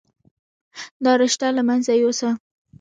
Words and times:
دا 1.03 1.11
رشته 1.21 1.47
له 1.57 1.61
منځه 1.69 1.93
يوسه. 2.03 2.29